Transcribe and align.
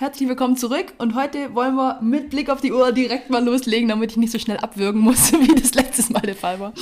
herzlich 0.00 0.28
willkommen 0.28 0.56
zurück 0.56 0.94
und 0.98 1.16
heute 1.16 1.56
wollen 1.56 1.74
wir 1.74 1.98
mit 2.00 2.30
Blick 2.30 2.50
auf 2.50 2.60
die 2.60 2.72
Uhr 2.72 2.92
direkt 2.92 3.30
mal 3.30 3.44
loslegen, 3.44 3.88
damit 3.88 4.12
ich 4.12 4.16
nicht 4.16 4.30
so 4.30 4.38
schnell 4.38 4.58
abwürgen 4.58 5.00
muss, 5.00 5.32
wie 5.40 5.60
das 5.60 5.74
letztes 5.74 6.08
Mal 6.08 6.20
der 6.20 6.36
Fall 6.36 6.60
war. 6.60 6.72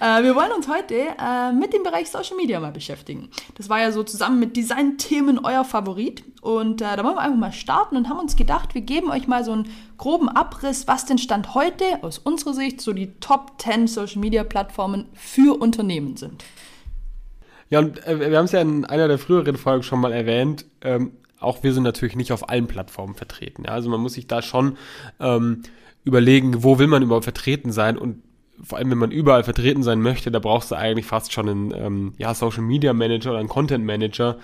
Äh, 0.00 0.24
wir 0.24 0.34
wollen 0.34 0.50
uns 0.50 0.66
heute 0.66 0.94
äh, 0.94 1.52
mit 1.52 1.72
dem 1.72 1.84
Bereich 1.84 2.10
Social 2.10 2.36
Media 2.36 2.58
mal 2.58 2.72
beschäftigen. 2.72 3.28
Das 3.54 3.68
war 3.68 3.78
ja 3.78 3.92
so 3.92 4.02
zusammen 4.02 4.40
mit 4.40 4.56
Design-Themen 4.56 5.38
euer 5.44 5.64
Favorit 5.64 6.24
und 6.40 6.80
äh, 6.80 6.96
da 6.96 7.04
wollen 7.04 7.14
wir 7.14 7.20
einfach 7.20 7.38
mal 7.38 7.52
starten 7.52 7.96
und 7.96 8.08
haben 8.08 8.18
uns 8.18 8.34
gedacht, 8.34 8.74
wir 8.74 8.82
geben 8.82 9.08
euch 9.12 9.28
mal 9.28 9.44
so 9.44 9.52
einen 9.52 9.68
groben 9.96 10.28
Abriss, 10.28 10.88
was 10.88 11.06
denn 11.06 11.18
Stand 11.18 11.54
heute 11.54 11.84
aus 12.02 12.18
unserer 12.18 12.54
Sicht 12.54 12.80
so 12.80 12.92
die 12.92 13.12
Top 13.20 13.52
10 13.62 13.86
Social 13.86 14.18
Media 14.18 14.42
Plattformen 14.42 15.06
für 15.14 15.60
Unternehmen 15.60 16.16
sind. 16.16 16.44
Ja, 17.70 17.78
und 17.78 18.04
äh, 18.04 18.18
wir 18.18 18.36
haben 18.36 18.46
es 18.46 18.52
ja 18.52 18.60
in 18.60 18.84
einer 18.84 19.06
der 19.06 19.18
früheren 19.18 19.56
Folgen 19.56 19.84
schon 19.84 20.00
mal 20.00 20.12
erwähnt. 20.12 20.66
Ähm, 20.80 21.12
auch 21.44 21.62
wir 21.62 21.72
sind 21.72 21.82
natürlich 21.82 22.16
nicht 22.16 22.32
auf 22.32 22.48
allen 22.48 22.66
Plattformen 22.66 23.14
vertreten. 23.14 23.64
Ja? 23.64 23.70
Also 23.70 23.90
man 23.90 24.00
muss 24.00 24.14
sich 24.14 24.26
da 24.26 24.42
schon 24.42 24.76
ähm, 25.20 25.62
überlegen, 26.04 26.62
wo 26.62 26.78
will 26.78 26.86
man 26.86 27.02
überhaupt 27.02 27.24
vertreten 27.24 27.72
sein 27.72 27.96
und 27.98 28.22
vor 28.62 28.78
allem, 28.78 28.90
wenn 28.90 28.98
man 28.98 29.10
überall 29.10 29.42
vertreten 29.42 29.82
sein 29.82 30.00
möchte, 30.00 30.30
da 30.30 30.38
brauchst 30.38 30.70
du 30.70 30.76
eigentlich 30.76 31.06
fast 31.06 31.32
schon 31.32 31.48
einen 31.48 31.74
ähm, 31.74 32.14
ja, 32.18 32.34
Social 32.34 32.62
Media 32.62 32.92
Manager 32.92 33.30
oder 33.30 33.40
einen 33.40 33.48
Content 33.48 33.84
Manager 33.84 34.38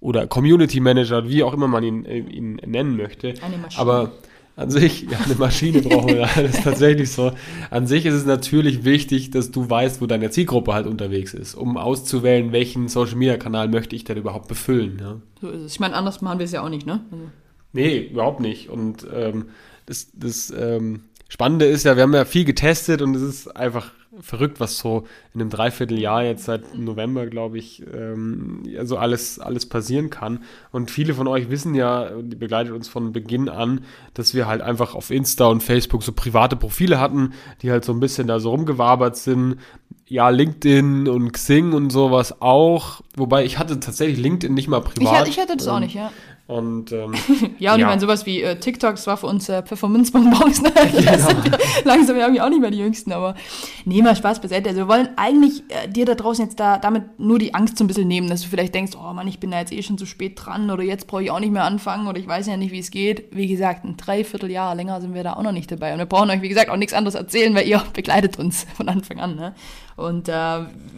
oder 0.00 0.26
Community 0.26 0.80
Manager, 0.80 1.28
wie 1.28 1.42
auch 1.42 1.52
immer 1.52 1.68
man 1.68 1.84
ihn, 1.84 2.04
äh, 2.06 2.18
ihn 2.18 2.54
nennen 2.64 2.96
möchte. 2.96 3.34
Eine 3.42 3.58
Maschine. 3.58 3.80
Aber 3.80 4.12
an 4.54 4.70
sich, 4.70 5.06
ja, 5.10 5.18
eine 5.24 5.34
Maschine 5.34 5.80
brauchen 5.80 6.08
wir, 6.08 6.28
das 6.36 6.56
ist 6.56 6.64
tatsächlich 6.64 7.10
so. 7.10 7.32
An 7.70 7.86
sich 7.86 8.04
ist 8.04 8.14
es 8.14 8.26
natürlich 8.26 8.84
wichtig, 8.84 9.30
dass 9.30 9.50
du 9.50 9.68
weißt, 9.68 10.00
wo 10.00 10.06
deine 10.06 10.30
Zielgruppe 10.30 10.74
halt 10.74 10.86
unterwegs 10.86 11.32
ist, 11.32 11.54
um 11.54 11.76
auszuwählen, 11.76 12.52
welchen 12.52 12.88
Social 12.88 13.16
Media 13.16 13.38
Kanal 13.38 13.68
möchte 13.68 13.96
ich 13.96 14.04
denn 14.04 14.18
überhaupt 14.18 14.48
befüllen. 14.48 14.98
Ja. 15.00 15.16
So 15.40 15.50
ist 15.50 15.62
es. 15.62 15.72
Ich 15.72 15.80
meine, 15.80 15.94
anders 15.94 16.20
machen 16.20 16.38
wir 16.38 16.44
es 16.44 16.52
ja 16.52 16.62
auch 16.62 16.68
nicht, 16.68 16.86
ne? 16.86 17.00
Also. 17.10 17.24
Nee, 17.72 18.08
überhaupt 18.10 18.40
nicht. 18.40 18.68
Und 18.68 19.06
ähm, 19.14 19.46
das, 19.86 20.08
das 20.14 20.52
ähm, 20.56 21.04
Spannende 21.28 21.64
ist 21.64 21.84
ja, 21.84 21.96
wir 21.96 22.02
haben 22.02 22.12
ja 22.12 22.26
viel 22.26 22.44
getestet 22.44 23.00
und 23.00 23.14
es 23.14 23.22
ist 23.22 23.56
einfach 23.56 23.90
verrückt, 24.20 24.60
was 24.60 24.78
so 24.78 25.04
in 25.34 25.40
einem 25.40 25.50
Dreivierteljahr 25.50 26.22
jetzt 26.24 26.44
seit 26.44 26.76
November, 26.76 27.26
glaube 27.26 27.58
ich, 27.58 27.82
ähm, 27.92 28.62
also 28.78 28.96
alles, 28.98 29.38
alles 29.38 29.66
passieren 29.66 30.10
kann. 30.10 30.40
Und 30.70 30.90
viele 30.90 31.14
von 31.14 31.26
euch 31.28 31.48
wissen 31.50 31.74
ja, 31.74 32.10
die 32.20 32.36
begleitet 32.36 32.72
uns 32.74 32.88
von 32.88 33.12
Beginn 33.12 33.48
an, 33.48 33.82
dass 34.14 34.34
wir 34.34 34.46
halt 34.46 34.60
einfach 34.60 34.94
auf 34.94 35.10
Insta 35.10 35.46
und 35.46 35.62
Facebook 35.62 36.02
so 36.02 36.12
private 36.12 36.56
Profile 36.56 37.00
hatten, 37.00 37.32
die 37.62 37.70
halt 37.70 37.84
so 37.84 37.92
ein 37.92 38.00
bisschen 38.00 38.26
da 38.28 38.38
so 38.38 38.50
rumgewabert 38.50 39.16
sind. 39.16 39.56
Ja, 40.06 40.28
LinkedIn 40.28 41.08
und 41.08 41.32
Xing 41.32 41.72
und 41.72 41.88
sowas 41.90 42.42
auch. 42.42 43.00
Wobei 43.16 43.44
ich 43.46 43.58
hatte 43.58 43.80
tatsächlich 43.80 44.18
LinkedIn 44.18 44.52
nicht 44.54 44.68
mal 44.68 44.80
Ich, 44.86 44.94
privat. 44.94 45.20
hatte- 45.20 45.30
ich 45.30 45.38
hatte 45.40 45.56
das 45.56 45.66
auch 45.68 45.80
nicht, 45.80 45.94
ja. 45.94 46.12
Und 46.52 46.92
ähm, 46.92 47.14
Ja, 47.58 47.74
und 47.74 47.80
Ja. 47.80 47.86
ich 47.86 47.86
meine, 47.86 48.00
sowas 48.00 48.26
wie 48.26 48.42
äh, 48.42 48.56
TikTok, 48.56 48.92
das 48.92 49.06
war 49.06 49.16
für 49.16 49.26
uns 49.26 49.48
äh, 49.48 49.62
Pfefferminzbonbons. 49.62 50.62
Ne? 50.62 50.70
Genau. 50.92 51.28
langsam 51.84 52.16
irgendwie 52.16 52.40
auch 52.40 52.48
nicht 52.48 52.60
mehr 52.60 52.70
die 52.70 52.78
Jüngsten, 52.78 53.12
aber 53.12 53.34
nee, 53.84 54.02
mal 54.02 54.14
Spaß 54.14 54.40
beiseite. 54.40 54.68
Also 54.68 54.82
wir 54.82 54.88
wollen 54.88 55.08
eigentlich 55.16 55.62
äh, 55.68 55.88
dir 55.88 56.04
da 56.04 56.14
draußen 56.14 56.44
jetzt 56.44 56.60
da 56.60 56.78
damit 56.78 57.18
nur 57.18 57.38
die 57.38 57.54
Angst 57.54 57.78
so 57.78 57.84
ein 57.84 57.86
bisschen 57.88 58.06
nehmen, 58.06 58.28
dass 58.28 58.42
du 58.42 58.48
vielleicht 58.48 58.74
denkst, 58.74 58.92
oh 58.96 59.12
Mann, 59.12 59.26
ich 59.26 59.40
bin 59.40 59.50
da 59.50 59.58
jetzt 59.58 59.72
eh 59.72 59.82
schon 59.82 59.98
zu 59.98 60.06
spät 60.06 60.34
dran 60.36 60.70
oder 60.70 60.82
jetzt 60.82 61.06
brauche 61.06 61.22
ich 61.22 61.30
auch 61.30 61.40
nicht 61.40 61.52
mehr 61.52 61.64
anfangen 61.64 62.06
oder 62.06 62.18
ich 62.18 62.26
weiß 62.28 62.46
ja 62.46 62.56
nicht, 62.56 62.72
wie 62.72 62.78
es 62.78 62.90
geht. 62.90 63.24
Wie 63.32 63.48
gesagt, 63.48 63.84
ein 63.84 63.96
Dreivierteljahr 63.96 64.74
länger 64.74 65.00
sind 65.00 65.14
wir 65.14 65.22
da 65.24 65.34
auch 65.34 65.42
noch 65.42 65.52
nicht 65.52 65.70
dabei. 65.70 65.92
Und 65.92 65.98
wir 65.98 66.06
brauchen 66.06 66.30
euch, 66.30 66.42
wie 66.42 66.48
gesagt, 66.48 66.70
auch 66.70 66.76
nichts 66.76 66.92
anderes 66.94 67.14
erzählen, 67.14 67.54
weil 67.54 67.66
ihr 67.66 67.82
begleitet 67.92 68.38
uns 68.38 68.66
von 68.76 68.88
Anfang 68.88 69.20
an. 69.20 69.36
Ne? 69.36 69.54
Und 70.02 70.28
äh, 70.28 70.32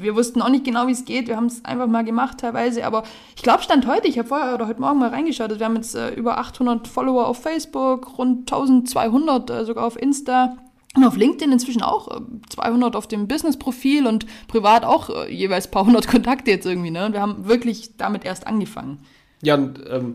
wir 0.01 0.17
wussten 0.17 0.43
auch 0.43 0.49
nicht 0.49 0.65
genau, 0.65 0.87
wie 0.87 0.93
es 0.93 1.05
geht. 1.05 1.29
Wir 1.29 1.37
haben 1.37 1.47
es 1.47 1.65
einfach 1.65 1.87
mal 1.87 2.05
gemacht 2.05 2.39
teilweise. 2.39 2.85
Aber 2.85 3.05
ich 3.37 3.43
glaube, 3.43 3.63
Stand 3.63 3.87
heute, 3.87 4.09
ich 4.09 4.19
habe 4.19 4.29
vorher 4.29 4.55
oder 4.55 4.67
heute 4.67 4.81
Morgen 4.81 4.99
mal 4.99 5.11
reingeschaut, 5.11 5.49
also 5.49 5.61
wir 5.61 5.67
haben 5.67 5.77
jetzt 5.77 5.95
äh, 5.95 6.15
über 6.15 6.39
800 6.39 6.89
Follower 6.89 7.27
auf 7.27 7.43
Facebook, 7.43 8.19
rund 8.19 8.51
1200 8.53 9.51
äh, 9.51 9.65
sogar 9.65 9.85
auf 9.85 10.01
Insta. 10.01 10.57
Und 10.97 11.05
auf 11.05 11.17
LinkedIn 11.17 11.51
inzwischen 11.51 11.83
auch 11.83 12.09
äh, 12.09 12.21
200 12.51 12.95
auf 12.95 13.09
dem 13.09 13.27
Business-Profil 13.27 14.07
und 14.07 14.27
privat 14.47 14.85
auch 14.85 15.11
äh, 15.11 15.33
jeweils 15.33 15.67
ein 15.67 15.71
paar 15.73 15.87
hundert 15.87 16.07
Kontakte 16.09 16.51
jetzt 16.53 16.67
irgendwie. 16.67 16.91
Ne? 16.91 17.07
Und 17.07 17.13
wir 17.13 17.21
haben 17.21 17.47
wirklich 17.47 17.97
damit 17.97 18.25
erst 18.25 18.47
angefangen. 18.47 19.01
Ja, 19.43 19.57
und 19.57 19.81
ähm, 19.91 20.15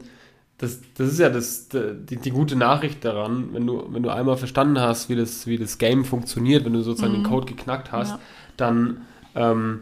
das, 0.58 0.80
das 0.96 1.14
ist 1.14 1.20
ja 1.20 1.30
das, 1.30 1.70
die, 1.70 2.18
die 2.18 2.32
gute 2.32 2.56
Nachricht 2.56 3.04
daran, 3.06 3.54
wenn 3.54 3.66
du, 3.66 3.86
wenn 3.90 4.04
du 4.04 4.10
einmal 4.10 4.36
verstanden 4.36 4.80
hast, 4.80 5.10
wie 5.10 5.16
das, 5.16 5.48
wie 5.48 5.58
das 5.58 5.78
Game 5.78 6.04
funktioniert, 6.04 6.66
wenn 6.66 6.74
du 6.74 6.82
sozusagen 6.82 7.14
den 7.14 7.24
Code 7.24 7.46
geknackt 7.46 7.92
hast, 7.92 8.12
Ja. 8.12 8.20
Dann 8.60 9.02
ähm, 9.36 9.82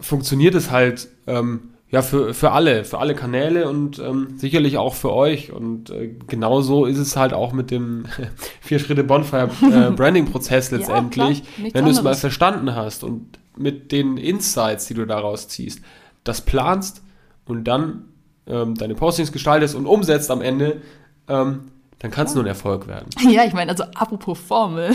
funktioniert 0.00 0.54
es 0.54 0.70
halt 0.70 1.08
ähm, 1.26 1.70
ja 1.90 2.02
für, 2.02 2.34
für 2.34 2.52
alle, 2.52 2.84
für 2.84 2.98
alle 2.98 3.14
Kanäle 3.14 3.68
und 3.68 3.98
ähm, 3.98 4.34
sicherlich 4.36 4.78
auch 4.78 4.94
für 4.94 5.12
euch. 5.12 5.52
Und 5.52 5.90
äh, 5.90 6.14
genauso 6.26 6.86
ist 6.86 6.98
es 6.98 7.16
halt 7.16 7.32
auch 7.32 7.52
mit 7.52 7.70
dem 7.70 8.06
vier 8.60 8.78
Schritte 8.78 9.04
Bonfire 9.04 9.50
äh, 9.62 9.90
Branding 9.96 10.26
Prozess 10.26 10.70
Ja, 10.70 10.78
letztendlich. 10.78 11.42
Nichts 11.58 11.74
wenn 11.74 11.84
du 11.84 11.90
es 11.90 12.02
mal 12.02 12.14
verstanden 12.14 12.74
hast 12.74 13.04
und 13.04 13.38
mit 13.56 13.92
den 13.92 14.16
Insights, 14.16 14.86
die 14.86 14.94
du 14.94 15.06
daraus 15.06 15.48
ziehst, 15.48 15.80
das 16.24 16.40
planst 16.40 17.02
und 17.44 17.64
dann 17.64 18.06
ähm, 18.46 18.74
deine 18.74 18.94
Postings 18.94 19.30
gestaltest 19.30 19.74
und 19.74 19.86
umsetzt 19.86 20.30
am 20.30 20.40
Ende, 20.40 20.80
ähm, 21.28 21.64
dann 21.98 22.10
kann 22.10 22.26
es 22.26 22.34
nur 22.34 22.42
ein 22.42 22.48
Erfolg 22.48 22.88
werden. 22.88 23.08
Ja, 23.30 23.44
ich 23.44 23.52
meine, 23.52 23.70
also 23.70 23.84
apropos 23.94 24.38
Formel. 24.38 24.90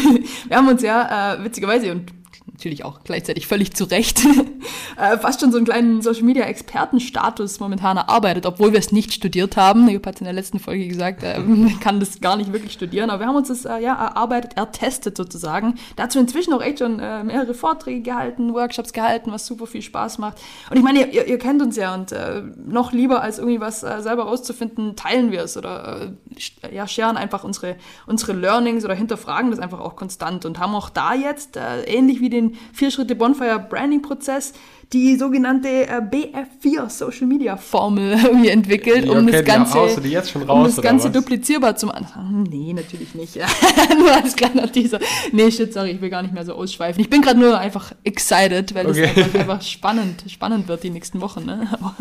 Wir 0.48 0.58
haben 0.58 0.68
uns 0.68 0.82
ja 0.82 1.36
äh, 1.36 1.44
witzigerweise 1.44 1.92
und 1.92 2.12
natürlich 2.52 2.86
auch 2.86 3.02
gleichzeitig 3.04 3.48
völlig 3.48 3.74
zu 3.74 3.86
Recht 3.86 4.26
äh, 4.98 5.18
fast 5.18 5.42
schon 5.42 5.52
so 5.52 5.58
einen 5.58 5.66
kleinen 5.66 6.02
Social 6.02 6.24
Media 6.24 6.46
Expertenstatus 6.46 7.60
momentan 7.60 7.98
erarbeitet, 7.98 8.46
obwohl 8.46 8.72
wir 8.72 8.80
es 8.80 8.92
nicht 8.92 9.14
studiert 9.14 9.58
haben. 9.58 9.88
Ich 9.90 9.96
habe 9.96 10.12
in 10.18 10.24
der 10.24 10.34
letzten 10.34 10.60
Folge 10.60 10.88
gesagt, 10.88 11.24
äh, 11.24 11.40
man 11.40 11.80
kann 11.80 12.00
das 12.00 12.22
gar 12.22 12.36
nicht 12.36 12.54
wirklich 12.54 12.74
studieren, 12.74 13.10
aber 13.10 13.22
wir 13.22 13.28
haben 13.28 13.36
uns 13.36 13.50
das 13.50 13.66
äh, 13.66 13.80
ja 13.80 13.94
erarbeitet, 13.94 14.54
ertestet 14.56 15.18
sozusagen. 15.18 15.76
Dazu 15.96 16.20
inzwischen 16.20 16.54
auch 16.54 16.62
echt 16.62 16.80
schon 16.80 17.00
äh, 17.00 17.24
mehrere 17.24 17.54
Vorträge 17.54 18.02
gehalten, 18.02 18.54
Workshops 18.54 18.94
gehalten, 18.94 19.32
was 19.32 19.46
super 19.46 19.68
viel 19.68 19.82
Spaß 19.82 20.18
macht. 20.18 20.38
Und 20.70 20.78
ich 20.78 20.84
meine, 20.84 21.12
ihr, 21.12 21.28
ihr, 21.28 21.38
kennt 21.38 21.62
uns 21.62 21.76
ja 21.76 21.94
und 21.94 22.12
äh, 22.12 22.42
noch 22.66 22.92
lieber 22.92 23.22
als 23.22 23.40
irgendwie 23.40 23.60
was 23.60 23.84
äh, 23.84 24.02
selber 24.02 24.24
rauszufinden, 24.24 24.96
teilen 24.96 25.32
wir 25.32 25.44
es 25.44 25.58
oder 25.58 26.14
äh, 26.62 26.76
ja, 26.76 26.88
scheren 26.88 27.18
einfach 27.18 27.44
unsere, 27.44 27.76
unsere 28.06 28.34
Learnings 28.34 28.86
oder 28.86 28.96
hinterfragen 28.96 29.52
das 29.52 29.60
einfach 29.60 29.80
auch 29.80 29.96
konstant 29.96 30.46
und 30.46 30.60
haben 30.60 30.74
auch 30.76 30.90
da 30.90 31.14
jetzt, 31.14 31.58
äh, 31.58 31.84
ähnlich 31.84 32.22
wie 32.22 32.30
den 32.30 32.37
Vier-Schritte-Bonfire-Branding-Prozess, 32.74 34.54
die 34.94 35.16
sogenannte 35.18 35.68
äh, 35.68 36.02
BF4 36.02 36.90
Social 36.90 37.28
Media 37.28 37.58
Formel 37.58 38.18
irgendwie 38.24 38.50
entwickelt, 38.50 39.10
um 39.10 39.24
okay, 39.24 39.32
das 39.32 39.46
Ganze, 39.46 39.74
haust 39.74 40.30
schon 40.30 40.44
um 40.44 40.50
raus, 40.50 40.76
das 40.76 40.84
Ganze 40.84 41.10
duplizierbar 41.10 41.76
zu 41.76 41.88
machen. 41.88 42.44
Nee, 42.50 42.74
natürlich 42.74 43.14
nicht. 43.14 43.36
nur 44.00 44.12
als 44.12 44.36
kleiner 44.36 44.72
Teaser. 44.72 45.00
Nee, 45.34 45.52
shit, 45.52 45.74
sorry, 45.74 45.92
ich 45.92 46.02
will 46.02 46.10
gar 46.10 46.22
nicht 46.22 46.34
mehr 46.34 46.46
so 46.46 46.54
ausschweifen. 46.54 47.02
Ich 47.02 47.10
bin 47.10 47.22
gerade 47.22 47.40
nur 47.40 47.58
einfach 47.58 47.92
excited, 48.04 48.74
weil 48.74 48.88
Okay. 48.88 49.12
es 49.14 49.18
einfach, 49.18 49.40
einfach 49.40 49.62
spannend, 49.62 50.24
spannend 50.30 50.68
wird 50.68 50.84
die 50.84 50.90
nächsten 50.90 51.20
Wochen. 51.20 51.46
Ne? 51.46 51.68
Aber, 51.74 51.96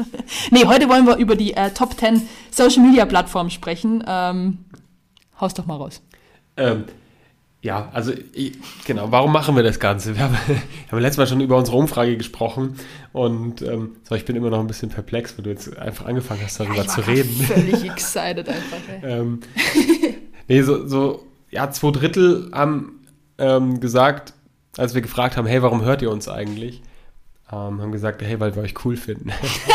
nee, 0.51 0.65
heute 0.65 0.89
wollen 0.89 1.07
wir 1.07 1.17
über 1.17 1.35
die 1.35 1.55
äh, 1.55 1.71
Top 1.71 1.99
10 1.99 2.23
Social 2.51 2.85
Media 2.85 3.05
Plattformen 3.05 3.51
sprechen. 3.51 4.05
Ähm, 4.07 4.59
haus 5.41 5.55
doch 5.55 5.67
mal 5.67 5.77
raus. 5.77 6.03
Ähm, 6.57 6.85
ja, 7.67 7.91
also 7.93 8.13
ich, 8.33 8.53
genau, 8.85 9.11
warum 9.11 9.33
machen 9.33 9.57
wir 9.57 9.65
das 9.65 9.81
Ganze? 9.81 10.15
Wir 10.15 10.23
haben, 10.23 10.37
wir 10.47 10.93
haben 10.93 11.01
letztes 11.01 11.19
Mal 11.19 11.27
schon 11.27 11.41
über 11.41 11.57
unsere 11.57 11.77
Umfrage 11.77 12.17
gesprochen 12.17 12.77
und 13.13 13.61
ähm, 13.61 13.97
so, 14.05 14.15
ich 14.15 14.25
bin 14.25 14.37
immer 14.37 14.51
noch 14.51 14.61
ein 14.61 14.69
bisschen 14.69 14.89
perplex, 14.89 15.37
weil 15.37 15.45
du 15.45 15.51
jetzt 15.51 15.77
einfach 15.77 16.07
angefangen 16.07 16.43
hast, 16.45 16.61
darüber 16.61 16.83
ich 16.83 16.89
zu 16.89 17.01
reden. 17.01 17.29
völlig 17.29 17.85
excited 17.91 18.49
einfach. 18.49 18.79
Ähm, 19.03 19.41
nee, 20.47 20.63
so, 20.63 20.87
so, 20.87 21.27
ja, 21.51 21.69
zwei 21.73 21.91
Drittel 21.91 22.51
haben 22.53 23.01
ähm, 23.39 23.81
gesagt, 23.81 24.33
als 24.77 24.95
wir 24.95 25.03
gefragt 25.03 25.37
haben, 25.37 25.47
hey, 25.47 25.61
warum 25.61 25.83
hört 25.83 26.03
ihr 26.03 26.11
uns 26.13 26.29
eigentlich? 26.29 26.83
Ähm, 27.51 27.81
haben 27.81 27.91
gesagt, 27.91 28.23
hey, 28.23 28.39
weil 28.39 28.55
wir 28.55 28.63
euch 28.63 28.75
cool 28.85 28.97
finden. 28.97 29.31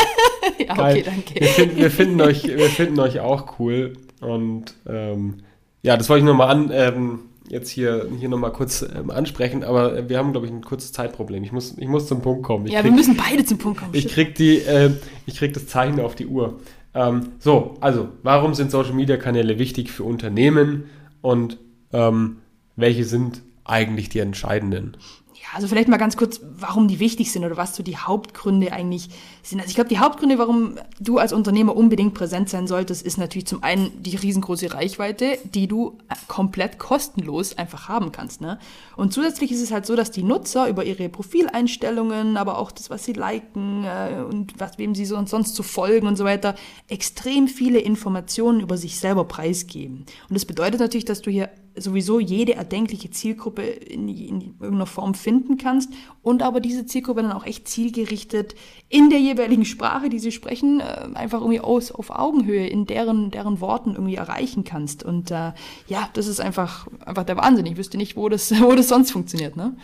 ja, 0.66 0.72
okay, 0.72 1.02
danke. 1.02 1.34
Wir 1.34 1.48
finden, 1.48 1.76
wir, 1.76 1.90
finden 1.90 2.20
euch, 2.22 2.44
wir 2.44 2.70
finden 2.70 3.00
euch 3.00 3.20
auch 3.20 3.58
cool. 3.58 3.98
Und 4.20 4.74
ähm, 4.86 5.42
ja, 5.82 5.98
das 5.98 6.08
wollte 6.08 6.20
ich 6.20 6.26
nochmal 6.26 6.48
an, 6.48 6.70
ähm, 6.72 7.18
jetzt 7.52 7.68
hier, 7.70 8.08
hier 8.18 8.28
nochmal 8.28 8.50
kurz 8.52 8.82
ähm, 8.82 9.10
ansprechen, 9.10 9.62
aber 9.62 9.96
äh, 9.96 10.08
wir 10.08 10.18
haben, 10.18 10.32
glaube 10.32 10.46
ich, 10.46 10.52
ein 10.52 10.62
kurzes 10.64 10.90
Zeitproblem. 10.90 11.44
Ich 11.44 11.52
muss, 11.52 11.76
ich 11.78 11.86
muss 11.86 12.06
zum 12.08 12.22
Punkt 12.22 12.42
kommen. 12.42 12.66
Ich 12.66 12.72
Ja, 12.72 12.80
krieg- 12.80 12.90
wir 12.90 12.96
müssen 12.96 13.16
beide 13.16 13.44
zum 13.44 13.58
Punkt 13.58 13.78
kommen. 13.78 13.90
ich 13.94 14.04
Shit. 14.04 14.12
krieg 14.12 14.34
die, 14.34 14.56
äh, 14.58 14.90
ich 15.26 15.36
krieg 15.36 15.52
das 15.52 15.66
Zeichen 15.66 16.00
auf 16.00 16.14
die 16.16 16.26
Uhr. 16.26 16.58
Ähm, 16.94 17.28
so, 17.38 17.74
also, 17.80 18.08
warum 18.22 18.54
sind 18.54 18.70
Social 18.70 18.94
Media 18.94 19.16
Kanäle 19.18 19.58
wichtig 19.58 19.90
für 19.92 20.02
Unternehmen 20.04 20.84
und 21.20 21.58
ähm, 21.92 22.38
welche 22.76 23.04
sind 23.04 23.42
eigentlich 23.64 24.08
die 24.08 24.20
entscheidenden? 24.20 24.96
Ja, 25.42 25.48
also 25.54 25.66
vielleicht 25.66 25.88
mal 25.88 25.96
ganz 25.96 26.16
kurz, 26.16 26.40
warum 26.56 26.86
die 26.86 27.00
wichtig 27.00 27.32
sind 27.32 27.44
oder 27.44 27.56
was 27.56 27.74
so 27.74 27.82
die 27.82 27.96
Hauptgründe 27.96 28.72
eigentlich 28.72 29.08
sind. 29.42 29.58
Also 29.58 29.70
ich 29.70 29.74
glaube, 29.74 29.88
die 29.88 29.98
Hauptgründe, 29.98 30.38
warum 30.38 30.76
du 31.00 31.18
als 31.18 31.32
Unternehmer 31.32 31.74
unbedingt 31.74 32.14
präsent 32.14 32.48
sein 32.48 32.68
solltest, 32.68 33.04
ist 33.04 33.18
natürlich 33.18 33.48
zum 33.48 33.60
einen 33.64 33.90
die 34.04 34.14
riesengroße 34.14 34.72
Reichweite, 34.72 35.38
die 35.42 35.66
du 35.66 35.98
komplett 36.28 36.78
kostenlos 36.78 37.58
einfach 37.58 37.88
haben 37.88 38.12
kannst. 38.12 38.40
Ne? 38.40 38.60
Und 38.94 39.12
zusätzlich 39.12 39.50
ist 39.50 39.62
es 39.62 39.72
halt 39.72 39.84
so, 39.84 39.96
dass 39.96 40.12
die 40.12 40.22
Nutzer 40.22 40.68
über 40.68 40.84
ihre 40.84 41.08
Profileinstellungen, 41.08 42.36
aber 42.36 42.58
auch 42.58 42.70
das, 42.70 42.88
was 42.88 43.04
sie 43.04 43.12
liken 43.12 43.84
äh, 43.84 44.22
und 44.22 44.60
was, 44.60 44.78
wem 44.78 44.94
sie 44.94 45.06
sonst, 45.06 45.30
sonst 45.30 45.56
so 45.56 45.64
folgen 45.64 46.06
und 46.06 46.14
so 46.14 46.24
weiter, 46.24 46.54
extrem 46.86 47.48
viele 47.48 47.80
Informationen 47.80 48.60
über 48.60 48.76
sich 48.76 49.00
selber 49.00 49.24
preisgeben. 49.24 50.06
Und 50.28 50.34
das 50.34 50.44
bedeutet 50.44 50.78
natürlich, 50.78 51.04
dass 51.04 51.20
du 51.20 51.32
hier 51.32 51.50
sowieso 51.76 52.20
jede 52.20 52.54
erdenkliche 52.54 53.10
Zielgruppe 53.10 53.62
in, 53.62 54.08
in, 54.08 54.40
irgendeiner 54.60 54.86
Form 54.86 55.14
finden 55.14 55.56
kannst 55.56 55.90
und 56.22 56.42
aber 56.42 56.60
diese 56.60 56.86
Zielgruppe 56.86 57.22
dann 57.22 57.32
auch 57.32 57.46
echt 57.46 57.68
zielgerichtet 57.68 58.54
in 58.88 59.10
der 59.10 59.20
jeweiligen 59.20 59.64
Sprache, 59.64 60.08
die 60.08 60.18
sie 60.18 60.32
sprechen, 60.32 60.80
äh, 60.80 61.08
einfach 61.14 61.40
irgendwie 61.40 61.60
aus, 61.60 61.92
auf 61.92 62.10
Augenhöhe 62.10 62.66
in 62.66 62.86
deren, 62.86 63.30
deren 63.30 63.60
Worten 63.60 63.92
irgendwie 63.92 64.16
erreichen 64.16 64.64
kannst. 64.64 65.02
Und 65.02 65.30
äh, 65.30 65.52
ja, 65.88 66.08
das 66.12 66.26
ist 66.26 66.40
einfach, 66.40 66.86
einfach 67.04 67.24
der 67.24 67.36
Wahnsinn. 67.36 67.66
Ich 67.66 67.76
wüsste 67.76 67.96
nicht, 67.96 68.16
wo 68.16 68.28
das, 68.28 68.50
wo 68.60 68.74
das 68.74 68.88
sonst 68.88 69.12
funktioniert. 69.12 69.56
Ne? 69.56 69.76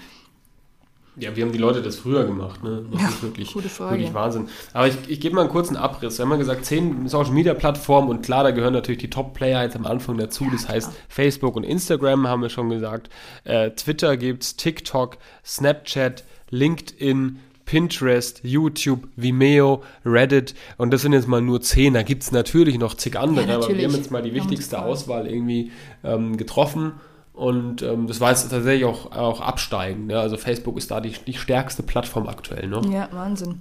Ja, 1.20 1.34
wie 1.36 1.42
haben 1.42 1.52
die 1.52 1.58
Leute 1.58 1.82
das 1.82 1.96
früher 1.96 2.24
gemacht? 2.24 2.62
Ne? 2.62 2.84
Das 2.92 3.00
Ja, 3.02 3.08
ist 3.08 3.22
wirklich, 3.22 3.54
wirklich 3.54 4.14
Wahnsinn. 4.14 4.48
Aber 4.72 4.86
ich, 4.86 4.94
ich 5.08 5.20
gebe 5.20 5.34
mal 5.34 5.42
einen 5.42 5.50
kurzen 5.50 5.76
Abriss. 5.76 6.18
Wir 6.18 6.24
haben 6.24 6.30
ja 6.30 6.36
gesagt, 6.36 6.64
zehn 6.64 7.08
Social 7.08 7.32
Media 7.32 7.54
Plattformen 7.54 8.08
und 8.08 8.22
klar, 8.22 8.44
da 8.44 8.50
gehören 8.52 8.72
natürlich 8.72 9.00
die 9.00 9.10
Top-Player 9.10 9.62
jetzt 9.62 9.76
am 9.76 9.86
Anfang 9.86 10.16
dazu. 10.18 10.46
das 10.52 10.68
heißt, 10.68 10.90
Facebook 11.08 11.56
und 11.56 11.64
Instagram 11.64 12.26
haben 12.28 12.42
wir 12.42 12.48
schon 12.50 12.68
gesagt. 12.70 13.10
Äh, 13.44 13.70
Twitter 13.70 14.16
gibt's, 14.16 14.56
TikTok, 14.56 15.18
Snapchat, 15.44 16.24
LinkedIn, 16.50 17.38
Pinterest, 17.64 18.40
YouTube, 18.44 19.08
Vimeo, 19.16 19.82
Reddit 20.04 20.54
und 20.78 20.90
das 20.90 21.02
sind 21.02 21.12
jetzt 21.12 21.28
mal 21.28 21.42
nur 21.42 21.60
zehn. 21.60 21.92
Da 21.94 22.02
gibt's 22.02 22.32
natürlich 22.32 22.78
noch 22.78 22.94
zig 22.94 23.18
andere, 23.18 23.46
Ja, 23.46 23.56
aber 23.56 23.68
wir 23.68 23.84
haben 23.86 23.94
jetzt 23.94 24.10
mal 24.10 24.22
die 24.22 24.32
wichtigste. 24.32 24.80
Auswahl 24.80 25.26
irgendwie 25.26 25.70
ähm, 26.02 26.36
getroffen. 26.38 26.92
Und 27.38 27.82
ähm, 27.82 28.08
das 28.08 28.20
war 28.20 28.30
jetzt 28.30 28.50
tatsächlich 28.50 28.84
auch, 28.84 29.12
auch 29.12 29.40
absteigend. 29.40 30.08
Ne? 30.08 30.18
Also 30.18 30.36
Facebook 30.36 30.76
ist 30.76 30.90
da 30.90 31.00
die, 31.00 31.12
die 31.24 31.34
stärkste 31.34 31.84
Plattform 31.84 32.26
aktuell. 32.26 32.66
Ne? 32.66 32.82
Ja, 32.90 33.08
Wahnsinn. 33.12 33.60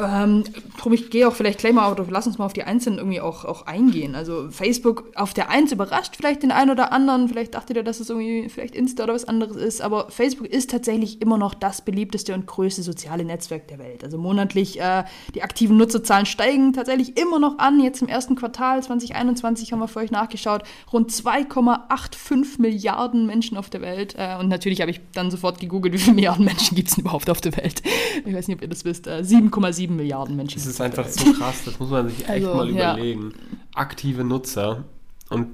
Ähm, 0.00 0.44
ich 0.92 1.10
gehe 1.10 1.28
auch 1.28 1.34
vielleicht 1.34 1.60
gleich 1.60 1.72
mal, 1.72 1.90
oder 1.90 2.06
lass 2.08 2.26
uns 2.26 2.38
mal 2.38 2.46
auf 2.46 2.52
die 2.52 2.64
Einzelnen 2.64 2.98
irgendwie 2.98 3.20
auch, 3.20 3.44
auch 3.44 3.66
eingehen. 3.66 4.14
Also 4.14 4.50
Facebook 4.50 5.12
auf 5.14 5.34
der 5.34 5.50
Eins 5.50 5.72
überrascht 5.72 6.16
vielleicht 6.16 6.42
den 6.42 6.50
einen 6.50 6.70
oder 6.70 6.92
anderen. 6.92 7.28
Vielleicht 7.28 7.54
dachtet 7.54 7.76
ihr, 7.76 7.82
dass 7.82 8.00
es 8.00 8.10
irgendwie 8.10 8.48
vielleicht 8.48 8.74
Insta 8.74 9.04
oder 9.04 9.14
was 9.14 9.26
anderes 9.26 9.56
ist. 9.56 9.80
Aber 9.82 10.10
Facebook 10.10 10.46
ist 10.46 10.70
tatsächlich 10.70 11.20
immer 11.20 11.38
noch 11.38 11.54
das 11.54 11.82
beliebteste 11.82 12.34
und 12.34 12.46
größte 12.46 12.82
soziale 12.82 13.24
Netzwerk 13.24 13.68
der 13.68 13.78
Welt. 13.78 14.04
Also 14.04 14.18
monatlich 14.18 14.80
äh, 14.80 15.04
die 15.34 15.42
aktiven 15.42 15.76
Nutzerzahlen 15.76 16.26
steigen 16.26 16.72
tatsächlich 16.72 17.16
immer 17.16 17.38
noch 17.38 17.58
an. 17.58 17.80
Jetzt 17.80 18.02
im 18.02 18.08
ersten 18.08 18.36
Quartal 18.36 18.82
2021 18.82 19.72
haben 19.72 19.80
wir 19.80 19.88
für 19.88 20.00
euch 20.00 20.10
nachgeschaut. 20.10 20.62
Rund 20.92 21.10
2,85 21.10 22.60
Milliarden 22.60 23.26
Menschen 23.26 23.56
auf 23.56 23.70
der 23.70 23.80
Welt. 23.80 24.14
Äh, 24.16 24.36
und 24.38 24.48
natürlich 24.48 24.80
habe 24.80 24.90
ich 24.90 25.00
dann 25.12 25.30
sofort 25.30 25.60
gegoogelt, 25.60 25.94
wie 25.94 25.98
viele 25.98 26.14
Milliarden 26.14 26.44
Menschen 26.44 26.74
gibt 26.74 26.88
es 26.88 26.94
denn 26.94 27.02
überhaupt 27.02 27.30
auf 27.30 27.40
der 27.40 27.56
Welt. 27.56 27.82
Ich 28.24 28.34
weiß 28.34 28.48
nicht, 28.48 28.56
ob 28.56 28.62
ihr 28.62 28.68
das 28.68 28.84
wisst. 28.84 29.06
Äh, 29.06 29.22
7,7 29.22 29.89
Milliarden 29.96 30.36
Menschen. 30.36 30.58
Das 30.58 30.66
ist 30.66 30.80
einfach 30.80 31.06
so 31.06 31.32
krass, 31.32 31.64
das 31.64 31.78
muss 31.78 31.90
man 31.90 32.08
sich 32.08 32.20
echt 32.28 32.30
Also, 32.30 32.54
mal 32.54 32.70
ja. 32.70 32.94
überlegen. 32.94 33.32
Aktive 33.74 34.24
Nutzer. 34.24 34.84
Und 35.28 35.48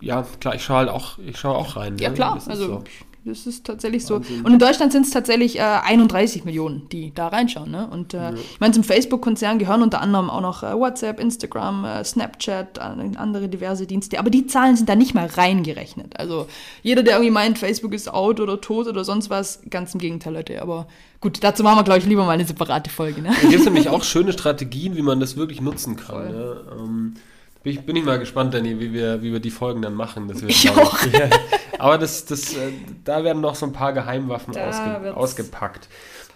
ja, 0.00 0.26
klar, 0.40 0.54
ich 0.54 0.64
schaue 0.64 0.78
halt 0.78 0.88
auch, 0.88 1.18
ich 1.18 1.38
schaue 1.38 1.56
auch 1.56 1.76
rein. 1.76 1.96
Ja, 1.98 2.08
ne? 2.08 2.14
klar. 2.14 2.34
Das 2.34 2.44
ist 2.44 2.50
also, 2.50 2.66
so. 2.66 2.84
Das 3.24 3.46
ist 3.46 3.64
tatsächlich 3.64 4.04
so. 4.04 4.16
Wahnsinn. 4.16 4.42
Und 4.44 4.52
in 4.52 4.58
Deutschland 4.58 4.92
sind 4.92 5.06
es 5.06 5.12
tatsächlich 5.12 5.58
äh, 5.58 5.62
31 5.62 6.44
Millionen, 6.44 6.88
die 6.90 7.12
da 7.14 7.28
reinschauen. 7.28 7.70
Ne? 7.70 7.86
Und 7.88 8.14
äh, 8.14 8.34
ich 8.34 8.60
meine, 8.60 8.74
zum 8.74 8.82
Facebook-Konzern 8.82 9.58
gehören 9.58 9.82
unter 9.82 10.00
anderem 10.00 10.28
auch 10.28 10.40
noch 10.40 10.62
äh, 10.62 10.74
WhatsApp, 10.76 11.20
Instagram, 11.20 11.84
äh, 11.84 12.04
Snapchat, 12.04 12.78
äh, 12.78 12.80
andere 13.16 13.48
diverse 13.48 13.86
Dienste. 13.86 14.18
Aber 14.18 14.30
die 14.30 14.46
Zahlen 14.46 14.76
sind 14.76 14.88
da 14.88 14.96
nicht 14.96 15.14
mal 15.14 15.26
reingerechnet. 15.26 16.18
Also 16.18 16.48
jeder, 16.82 17.02
der 17.02 17.14
irgendwie 17.14 17.30
meint, 17.30 17.58
Facebook 17.58 17.94
ist 17.94 18.12
out 18.12 18.40
oder 18.40 18.60
tot 18.60 18.88
oder 18.88 19.04
sonst 19.04 19.30
was, 19.30 19.62
ganz 19.70 19.94
im 19.94 20.00
Gegenteil, 20.00 20.34
Leute. 20.34 20.60
Aber 20.60 20.88
gut, 21.20 21.44
dazu 21.44 21.62
machen 21.62 21.78
wir, 21.78 21.84
glaube 21.84 22.00
ich, 22.00 22.06
lieber 22.06 22.24
mal 22.24 22.32
eine 22.32 22.44
separate 22.44 22.90
Folge. 22.90 23.22
Ne? 23.22 23.30
Da 23.40 23.48
gibt 23.48 23.60
es 23.60 23.64
nämlich 23.64 23.88
auch 23.90 24.02
schöne 24.02 24.32
Strategien, 24.32 24.96
wie 24.96 25.02
man 25.02 25.20
das 25.20 25.36
wirklich 25.36 25.60
nutzen 25.60 25.96
kann. 25.96 26.32
Ne? 26.32 26.60
Ähm, 26.76 27.14
bin, 27.62 27.72
ich, 27.72 27.80
bin 27.86 27.96
ich 27.96 28.04
mal 28.04 28.18
gespannt, 28.18 28.54
Danny, 28.54 28.78
wie 28.80 28.92
wir, 28.92 29.22
wie 29.22 29.32
wir 29.32 29.40
die 29.40 29.50
Folgen 29.50 29.82
dann 29.82 29.94
machen. 29.94 30.28
Das 30.28 30.40
wird, 30.40 30.50
Ich 30.50 30.62
glaub 30.62 30.78
auch. 30.78 30.98
Ja, 31.12 31.28
aber 31.78 31.98
das, 31.98 32.24
das, 32.24 32.54
äh, 32.54 32.72
da 33.04 33.24
werden 33.24 33.40
noch 33.40 33.54
so 33.54 33.66
ein 33.66 33.72
paar 33.72 33.92
Geheimwaffen 33.92 34.56
ausge, 34.56 35.16
ausgepackt. 35.16 35.88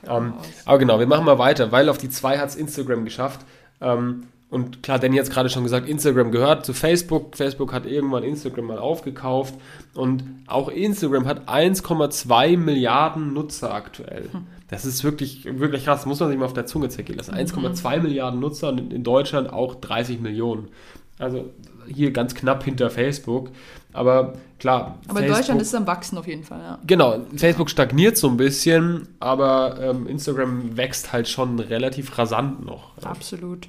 Ähm, 0.04 0.34
wir 0.34 0.40
aus. 0.40 0.46
aber 0.64 0.78
genau, 0.78 0.98
wir 0.98 1.06
machen 1.06 1.24
mal 1.24 1.38
weiter, 1.38 1.72
weil 1.72 1.88
auf 1.88 1.98
die 1.98 2.10
2 2.10 2.38
hat 2.38 2.48
es 2.48 2.56
Instagram 2.56 3.04
geschafft. 3.04 3.40
Ähm, 3.80 4.24
und 4.48 4.82
klar, 4.84 5.00
Danny 5.00 5.16
hat 5.16 5.24
es 5.24 5.30
gerade 5.30 5.48
schon 5.48 5.64
gesagt, 5.64 5.88
Instagram 5.88 6.30
gehört 6.30 6.64
zu 6.64 6.72
Facebook. 6.72 7.36
Facebook 7.36 7.72
hat 7.72 7.84
irgendwann 7.84 8.22
Instagram 8.22 8.66
mal 8.66 8.78
aufgekauft. 8.78 9.54
Und 9.94 10.22
auch 10.46 10.68
Instagram 10.68 11.26
hat 11.26 11.48
1,2 11.48 12.56
Milliarden 12.56 13.32
Nutzer 13.32 13.74
aktuell. 13.74 14.30
Das 14.68 14.84
ist 14.84 15.02
wirklich, 15.02 15.44
wirklich 15.44 15.84
krass. 15.84 16.00
Das 16.00 16.06
muss 16.06 16.20
man 16.20 16.28
sich 16.28 16.38
mal 16.38 16.44
auf 16.44 16.52
der 16.52 16.66
Zunge 16.66 16.88
zergehen 16.88 17.18
lassen. 17.18 17.34
1,2 17.34 18.00
Milliarden 18.00 18.38
Nutzer 18.38 18.68
und 18.68 18.92
in 18.92 19.02
Deutschland 19.02 19.52
auch 19.52 19.74
30 19.74 20.20
Millionen. 20.20 20.68
Also 21.18 21.50
hier 21.86 22.10
ganz 22.10 22.34
knapp 22.34 22.64
hinter 22.64 22.90
Facebook. 22.90 23.50
Aber 23.92 24.34
klar. 24.58 24.98
Aber 25.08 25.20
in 25.20 25.32
Deutschland 25.32 25.62
ist 25.62 25.68
es 25.68 25.74
am 25.74 25.86
Wachsen 25.86 26.18
auf 26.18 26.26
jeden 26.26 26.44
Fall. 26.44 26.60
Ja. 26.60 26.78
Genau, 26.86 27.20
Facebook 27.36 27.70
stagniert 27.70 28.18
so 28.18 28.28
ein 28.28 28.36
bisschen, 28.36 29.08
aber 29.20 29.80
ähm, 29.80 30.06
Instagram 30.06 30.76
wächst 30.76 31.12
halt 31.12 31.28
schon 31.28 31.58
relativ 31.58 32.18
rasant 32.18 32.64
noch. 32.64 32.90
Absolut. 33.02 33.68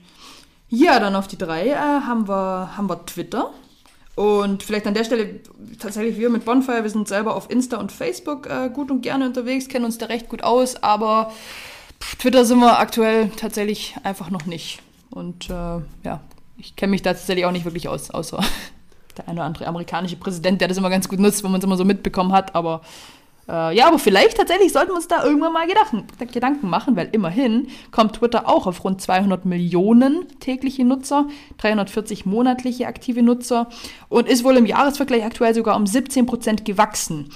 Ja, 0.70 1.00
dann 1.00 1.16
auf 1.16 1.28
die 1.28 1.38
drei 1.38 1.70
äh, 1.70 1.76
haben, 1.76 2.28
wir, 2.28 2.76
haben 2.76 2.90
wir 2.90 3.06
Twitter. 3.06 3.52
Und 4.16 4.64
vielleicht 4.64 4.88
an 4.88 4.96
der 4.96 5.04
Stelle 5.04 5.42
tatsächlich 5.80 6.18
wir 6.18 6.30
mit 6.30 6.44
Bonfire, 6.44 6.82
wir 6.82 6.90
sind 6.90 7.08
selber 7.08 7.36
auf 7.36 7.52
Insta 7.52 7.78
und 7.78 7.92
Facebook 7.92 8.48
äh, 8.48 8.70
gut 8.70 8.90
und 8.90 9.02
gerne 9.02 9.28
unterwegs, 9.28 9.70
kennen 9.70 9.86
uns 9.86 10.00
da 10.00 10.08
recht 10.08 10.28
gut 10.28 10.44
aus, 10.44 10.82
aber 10.82 11.32
Twitter 12.18 12.44
sind 12.44 12.60
wir 12.60 12.80
aktuell 12.80 13.30
tatsächlich 13.30 13.96
einfach 14.04 14.32
noch 14.32 14.48
nicht. 14.48 14.82
Und 15.12 15.52
äh, 15.52 15.54
ja, 16.04 16.20
ich 16.58 16.76
kenne 16.76 16.92
mich 16.92 17.02
da 17.02 17.14
tatsächlich 17.14 17.46
auch 17.46 17.52
nicht 17.52 17.66
wirklich 17.66 17.88
aus, 17.88 18.12
außer 18.12 18.40
der 19.18 19.28
eine 19.28 19.40
oder 19.40 19.46
andere 19.46 19.68
amerikanische 19.68 20.16
Präsident, 20.16 20.62
der 20.62 20.68
das 20.68 20.78
immer 20.78 20.90
ganz 20.90 21.08
gut 21.08 21.20
nutzt, 21.20 21.44
wenn 21.44 21.52
man 21.52 21.60
es 21.60 21.66
immer 21.66 21.78
so 21.78 21.86
mitbekommen 21.86 22.34
hat, 22.34 22.56
aber 22.56 22.82
äh, 23.48 23.76
ja, 23.76 23.88
aber 23.88 23.98
vielleicht 23.98 24.38
tatsächlich 24.38 24.74
sollten 24.74 24.90
wir 24.90 24.96
uns 24.96 25.08
da 25.08 25.24
irgendwann 25.24 25.54
mal 25.54 25.68
Gedanken, 25.68 26.06
Gedanken 26.32 26.70
machen, 26.70 26.96
weil 26.96 27.10
immerhin 27.14 27.68
kommt 27.92 28.18
Twitter 28.18 28.48
auch 28.48 28.68
auf 28.68 28.84
rund 28.84 29.02
200 29.02 29.46
Millionen 29.46 30.28
tägliche 30.40 30.84
Nutzer, 30.84 31.28
340 31.60 32.26
monatliche 32.26 32.88
aktive 32.88 33.24
Nutzer 33.24 33.70
und 34.10 34.28
ist 34.28 34.44
wohl 34.44 34.58
im 34.58 34.66
Jahresvergleich 34.66 35.24
aktuell 35.24 35.54
sogar 35.54 35.78
um 35.78 35.88
17 35.88 36.26
Prozent 36.26 36.66
gewachsen. 36.66 37.30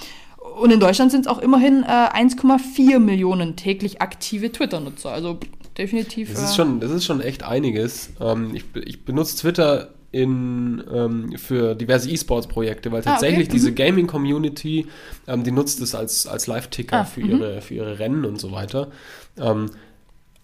Und 0.60 0.70
in 0.70 0.80
Deutschland 0.80 1.10
sind 1.10 1.22
es 1.22 1.26
auch 1.28 1.38
immerhin 1.38 1.82
äh, 1.82 1.86
1,4 1.86 2.98
Millionen 2.98 3.56
täglich 3.56 4.02
aktive 4.02 4.52
Twitter-Nutzer. 4.52 5.10
Also 5.10 5.38
definitiv. 5.78 6.32
Das 6.32 6.42
ist 6.42 6.56
schon, 6.56 6.80
das 6.80 6.90
ist 6.90 7.04
schon 7.04 7.20
echt 7.20 7.42
einiges. 7.42 8.10
Ähm, 8.20 8.54
ich, 8.54 8.64
ich 8.84 9.04
benutze 9.04 9.36
Twitter 9.38 9.90
in, 10.10 10.82
ähm, 10.92 11.38
für 11.38 11.74
diverse 11.74 12.10
E-Sports-Projekte, 12.10 12.92
weil 12.92 12.98
Ah, 12.98 13.00
okay. 13.02 13.10
tatsächlich 13.12 13.48
diese 13.48 13.70
Mhm. 13.70 13.74
Gaming-Community, 13.76 14.86
ähm, 15.26 15.42
die 15.42 15.50
nutzt 15.50 15.80
es 15.80 15.94
als, 15.94 16.26
als 16.26 16.46
Live-Ticker 16.46 16.98
Ah, 17.00 17.04
für, 17.04 17.20
mhm. 17.22 17.30
ihre, 17.30 17.60
für 17.62 17.74
ihre 17.74 17.98
Rennen 17.98 18.24
und 18.26 18.38
so 18.38 18.52
weiter. 18.52 18.90
Ähm, 19.38 19.70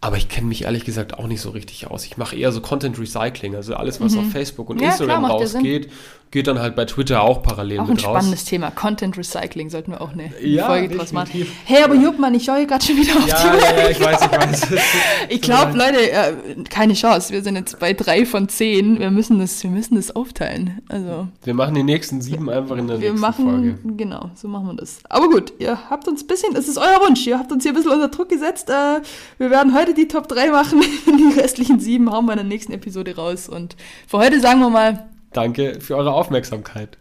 aber 0.00 0.16
ich 0.16 0.28
kenne 0.28 0.46
mich 0.46 0.62
ehrlich 0.64 0.84
gesagt 0.84 1.18
auch 1.18 1.26
nicht 1.26 1.40
so 1.40 1.50
richtig 1.50 1.88
aus. 1.88 2.04
Ich 2.04 2.16
mache 2.16 2.36
eher 2.36 2.52
so 2.52 2.60
Content 2.60 2.98
Recycling, 2.98 3.56
also 3.56 3.74
alles, 3.74 4.00
was 4.00 4.16
auf 4.16 4.30
Facebook 4.30 4.70
und 4.70 4.76
Mhm. 4.76 4.82
Ja, 4.84 4.90
Instagram 4.90 5.24
klar, 5.24 5.30
rausgeht, 5.32 5.90
geht 6.30 6.46
dann 6.46 6.58
halt 6.60 6.76
bei 6.76 6.84
Twitter 6.84 7.22
auch 7.22 7.42
parallel 7.42 7.80
auch 7.80 7.84
ein 7.84 7.90
mit 7.94 8.04
raus. 8.04 8.10
spannendes 8.18 8.44
Thema. 8.44 8.70
Content 8.70 9.16
Recycling 9.16 9.70
sollten 9.70 9.92
wir 9.92 10.00
auch 10.02 10.12
eine 10.12 10.30
Ja, 10.42 10.66
Folge 10.66 10.94
draus 10.94 11.10
machen. 11.12 11.46
Hey, 11.64 11.82
aber 11.82 11.94
Juppmann, 11.94 12.34
ich 12.34 12.44
schaue 12.44 12.64
gerade 12.66 12.84
schon 12.84 12.96
wieder 12.96 13.16
auf 13.16 13.24
die 13.24 13.30
Ja, 13.30 13.54
Uhr. 13.54 13.60
ja, 13.60 13.76
ja, 13.84 13.88
ich 13.90 14.00
weiß, 14.00 14.20
ich 14.22 14.30
weiß. 14.30 14.66
Ich 15.30 15.40
glaube, 15.42 15.76
Leute, 15.76 16.10
äh, 16.10 16.32
keine 16.68 16.94
Chance. 16.94 17.32
Wir 17.32 17.42
sind 17.42 17.56
jetzt 17.56 17.78
bei 17.80 17.92
drei 17.94 18.24
von 18.26 18.48
zehn. 18.48 18.98
Wir 19.00 19.10
müssen 19.10 19.38
das, 19.38 19.62
wir 19.62 19.70
müssen 19.70 19.96
das 19.96 20.14
aufteilen. 20.14 20.80
Also 20.88 21.26
Wir 21.44 21.54
machen 21.54 21.74
die 21.74 21.82
nächsten 21.82 22.20
sieben 22.20 22.48
einfach 22.50 22.76
in 22.76 22.86
der 22.86 23.00
wir 23.00 23.08
nächsten 23.10 23.20
machen, 23.20 23.44
Folge. 23.50 23.96
genau, 23.96 24.30
so 24.36 24.46
machen 24.48 24.66
wir 24.68 24.74
das. 24.74 24.98
Aber 25.08 25.28
gut, 25.28 25.52
ihr 25.58 25.78
habt 25.90 26.06
uns 26.08 26.22
ein 26.22 26.26
bisschen, 26.28 26.54
es 26.54 26.68
ist 26.68 26.78
euer 26.78 27.00
Wunsch, 27.06 27.26
ihr 27.26 27.38
habt 27.38 27.50
uns 27.50 27.62
hier 27.64 27.72
ein 27.72 27.74
bisschen 27.74 27.90
unter 27.92 28.08
Druck 28.08 28.28
gesetzt. 28.28 28.68
Äh, 28.70 29.00
wir 29.38 29.50
werden 29.50 29.72
heute 29.88 29.95
die 29.95 30.09
Top 30.09 30.28
3 30.28 30.50
machen. 30.50 30.80
Die 31.07 31.40
restlichen 31.40 31.80
sieben 31.80 32.11
hauen 32.12 32.26
wir 32.26 32.33
in 32.33 32.38
der 32.38 32.47
nächsten 32.47 32.73
Episode 32.73 33.16
raus. 33.16 33.49
Und 33.49 33.76
für 34.07 34.18
heute 34.18 34.40
sagen 34.40 34.61
wir 34.61 34.71
mal, 34.71 35.09
Danke 35.33 35.80
für 35.80 35.97
eure 35.97 36.12
Aufmerksamkeit. 36.12 36.99